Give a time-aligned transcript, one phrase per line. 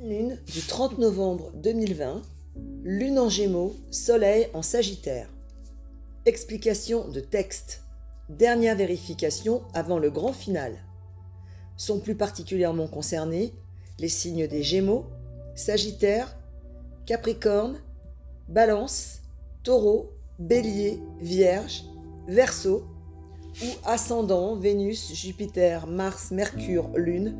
[0.00, 2.22] Lune du 30 novembre 2020,
[2.84, 5.28] Lune en Gémeaux, Soleil en Sagittaire.
[6.24, 7.82] Explication de texte.
[8.28, 10.76] Dernière vérification avant le grand final.
[11.76, 13.52] Sont plus particulièrement concernés
[13.98, 15.04] les signes des Gémeaux,
[15.56, 16.36] Sagittaire,
[17.04, 17.80] Capricorne,
[18.48, 19.22] Balance,
[19.64, 21.82] Taureau, Bélier, Vierge,
[22.28, 22.84] Verseau
[23.64, 27.36] ou ascendant Vénus, Jupiter, Mars, Mercure, Lune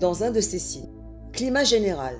[0.00, 0.99] dans un de ces signes.
[1.40, 2.18] Climat général.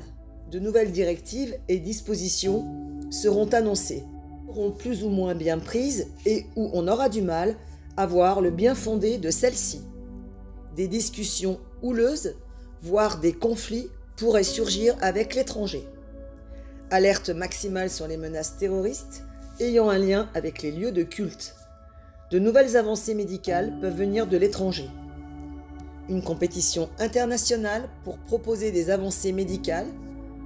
[0.51, 2.65] De nouvelles directives et dispositions
[3.11, 4.03] seront annoncées,
[4.49, 7.55] seront plus ou moins bien prises et où on aura du mal
[7.99, 9.83] à voir le bien fondé de celles-ci.
[10.75, 12.35] Des discussions houleuses,
[12.81, 15.87] voire des conflits pourraient surgir avec l'étranger.
[16.91, 19.25] Alerte maximale sur les menaces terroristes
[19.61, 21.57] ayant un lien avec les lieux de culte.
[22.31, 24.89] De nouvelles avancées médicales peuvent venir de l'étranger.
[26.11, 29.87] Une compétition internationale pour proposer des avancées médicales,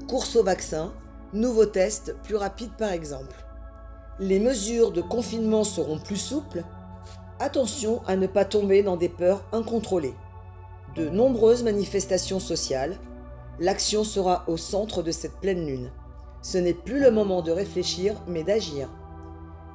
[0.07, 0.93] course au vaccin,
[1.33, 3.35] nouveaux tests plus rapides par exemple.
[4.21, 6.65] Les mesures de confinement seront plus souples.
[7.41, 10.15] Attention à ne pas tomber dans des peurs incontrôlées.
[10.97, 12.99] De nombreuses manifestations sociales.
[13.59, 15.91] L'action sera au centre de cette pleine lune.
[16.43, 18.91] Ce n'est plus le moment de réfléchir, mais d'agir.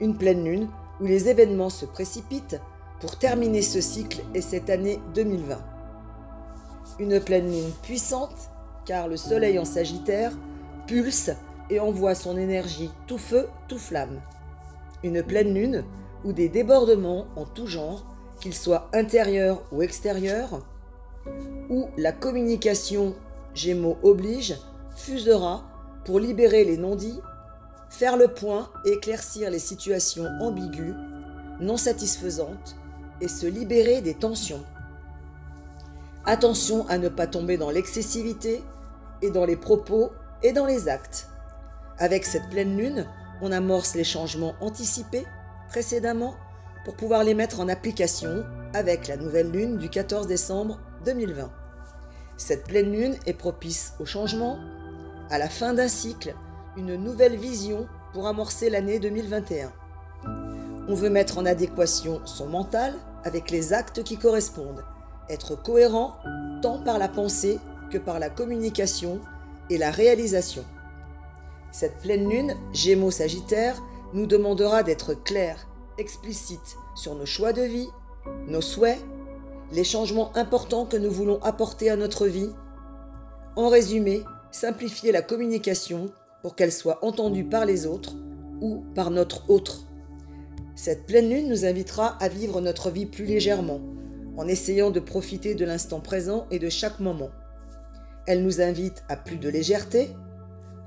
[0.01, 0.69] Une pleine lune
[1.01, 2.61] où les événements se précipitent
[3.01, 5.78] pour terminer ce cycle et cette année 2020.
[6.99, 8.51] Une pleine lune puissante,
[8.85, 10.33] car le soleil en Sagittaire
[10.85, 11.31] pulse
[11.69, 14.19] et envoie son énergie tout feu, tout flamme.
[15.03, 15.85] Une pleine lune
[16.25, 18.05] où des débordements en tout genre,
[18.41, 20.61] qu'ils soient intérieurs ou extérieurs,
[21.69, 23.15] où la communication
[23.53, 24.55] Gémeaux oblige,
[24.95, 25.63] fusera
[26.05, 27.19] pour libérer les non-dits,
[27.89, 30.95] faire le point et éclaircir les situations ambiguës,
[31.59, 32.75] non satisfaisantes,
[33.21, 34.63] et se libérer des tensions.
[36.25, 38.63] Attention à ne pas tomber dans l'excessivité
[39.21, 40.11] et dans les propos
[40.43, 41.27] et dans les actes.
[41.97, 43.05] Avec cette pleine lune,
[43.41, 45.25] on amorce les changements anticipés
[45.69, 46.35] précédemment
[46.85, 48.43] pour pouvoir les mettre en application
[48.73, 51.51] avec la nouvelle lune du 14 décembre 2020.
[52.37, 54.59] Cette pleine lune est propice au changement,
[55.29, 56.35] à la fin d'un cycle,
[56.77, 59.71] une nouvelle vision pour amorcer l'année 2021.
[60.87, 64.83] On veut mettre en adéquation son mental avec les actes qui correspondent,
[65.29, 66.15] être cohérent
[66.61, 67.59] tant par la pensée
[67.91, 69.19] que par la communication
[69.69, 70.63] et la réalisation.
[71.71, 73.81] Cette pleine lune, Gémeaux Sagittaire,
[74.13, 75.67] nous demandera d'être clair,
[75.97, 77.87] explicite sur nos choix de vie,
[78.47, 78.99] nos souhaits,
[79.71, 82.49] les changements importants que nous voulons apporter à notre vie.
[83.55, 86.09] En résumé, simplifier la communication
[86.41, 88.15] pour qu'elle soit entendue par les autres
[88.61, 89.81] ou par notre autre.
[90.75, 93.81] Cette pleine lune nous invitera à vivre notre vie plus légèrement,
[94.39, 97.29] en essayant de profiter de l'instant présent et de chaque moment.
[98.25, 100.11] Elle nous invite à plus de légèreté,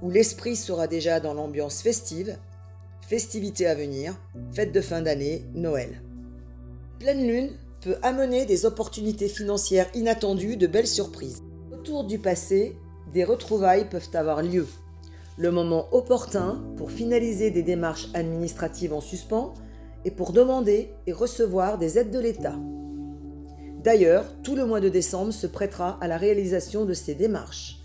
[0.01, 2.39] où l'esprit sera déjà dans l'ambiance festive,
[3.07, 4.19] festivités à venir,
[4.53, 6.01] fête de fin d'année, Noël.
[6.99, 7.51] Pleine lune
[7.83, 11.43] peut amener des opportunités financières inattendues, de belles surprises.
[11.75, 12.75] Autour du passé,
[13.12, 14.67] des retrouvailles peuvent avoir lieu.
[15.37, 19.53] Le moment opportun pour finaliser des démarches administratives en suspens
[20.07, 22.57] et pour demander et recevoir des aides de l'État.
[23.82, 27.78] D'ailleurs, tout le mois de décembre se prêtera à la réalisation de ces démarches.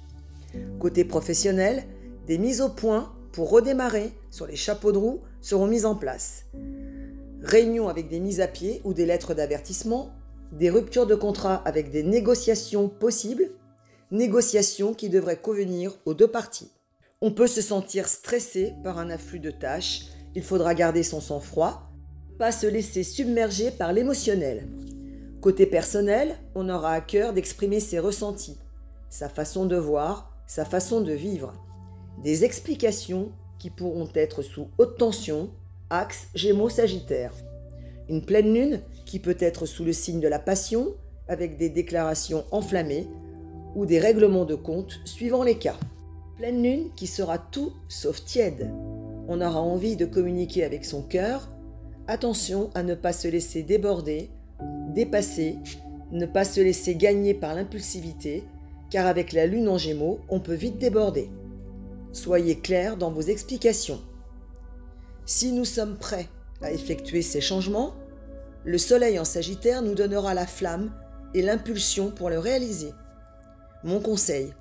[0.80, 1.84] Côté professionnel,
[2.28, 6.46] des mises au point pour redémarrer sur les chapeaux de roue seront mises en place.
[7.42, 10.12] Réunions avec des mises à pied ou des lettres d'avertissement,
[10.52, 13.50] des ruptures de contrat avec des négociations possibles,
[14.12, 16.72] négociations qui devraient convenir aux deux parties.
[17.22, 21.88] On peut se sentir stressé par un afflux de tâches, il faudra garder son sang-froid
[22.38, 24.68] pas se laisser submerger par l'émotionnel.
[25.48, 28.58] Côté personnel, on aura à cœur d'exprimer ses ressentis,
[29.10, 31.54] sa façon de voir, sa façon de vivre.
[32.22, 35.50] Des explications qui pourront être sous haute tension,
[35.90, 37.32] axe Gémeaux-Sagittaire.
[38.10, 40.96] Une pleine lune qui peut être sous le signe de la passion,
[41.30, 43.08] avec des déclarations enflammées,
[43.74, 45.78] ou des règlements de compte suivant les cas.
[46.36, 48.70] Pleine lune qui sera tout sauf tiède.
[49.30, 51.48] On aura envie de communiquer avec son cœur,
[52.10, 54.30] Attention à ne pas se laisser déborder,
[54.98, 55.60] dépasser,
[56.12, 58.44] ne pas se laisser gagner par l'impulsivité,
[58.90, 61.30] car avec la lune en gémeaux, on peut vite déborder.
[62.14, 64.02] Soyez clair dans vos explications.
[65.28, 66.28] Si nous sommes prêts
[66.64, 67.94] à effectuer ces changements,
[68.66, 70.92] le soleil en Sagittaire nous donnera la flamme
[71.36, 72.92] et l'impulsion pour le réaliser.
[73.84, 74.52] Mon conseil,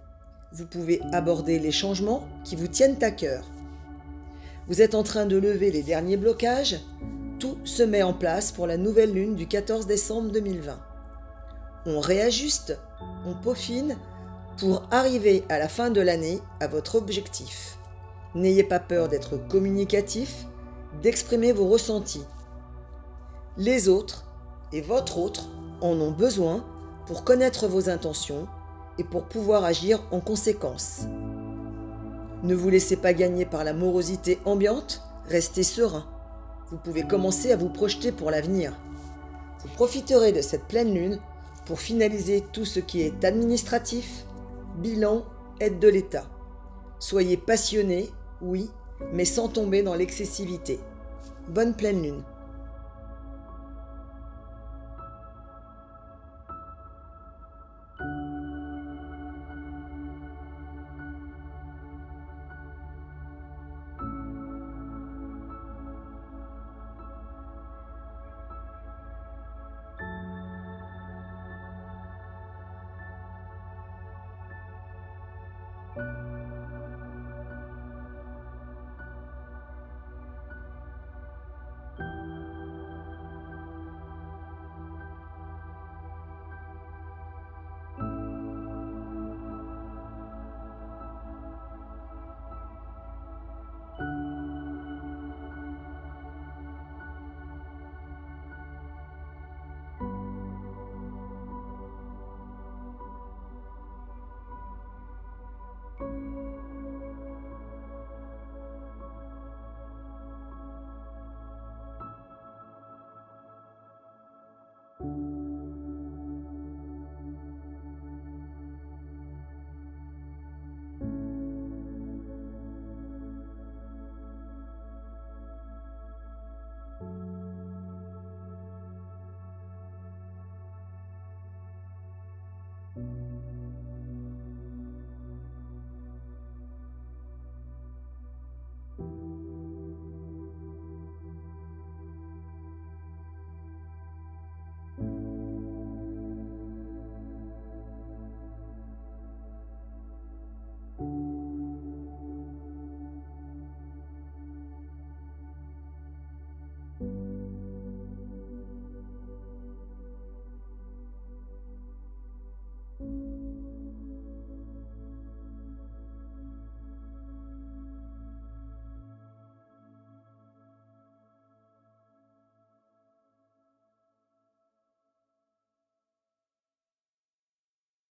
[0.52, 3.50] vous pouvez aborder les changements qui vous tiennent à cœur.
[4.68, 6.76] Vous êtes en train de lever les derniers blocages,
[7.38, 10.78] tout se met en place pour la nouvelle lune du 14 décembre 2020.
[11.86, 12.78] On réajuste,
[13.26, 13.96] on peaufine,
[14.58, 17.78] pour arriver à la fin de l'année à votre objectif.
[18.34, 20.46] N'ayez pas peur d'être communicatif,
[21.02, 22.24] d'exprimer vos ressentis.
[23.56, 24.24] Les autres,
[24.72, 25.48] et votre autre,
[25.80, 26.64] en ont besoin
[27.06, 28.48] pour connaître vos intentions
[28.98, 31.02] et pour pouvoir agir en conséquence.
[32.42, 36.06] Ne vous laissez pas gagner par la morosité ambiante, restez serein.
[36.70, 38.72] Vous pouvez commencer à vous projeter pour l'avenir.
[39.62, 41.20] Vous profiterez de cette pleine lune
[41.64, 44.24] pour finaliser tout ce qui est administratif,
[44.78, 45.24] bilan,
[45.60, 46.24] aide de l'État.
[46.98, 48.10] Soyez passionné,
[48.40, 48.70] oui,
[49.12, 50.80] mais sans tomber dans l'excessivité.
[51.48, 52.22] Bonne pleine lune.